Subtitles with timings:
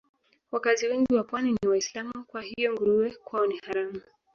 [0.51, 4.01] Wakazi wengi wa Pwani ni Waislamu kwa hiyo nguruwe kwao ni haramu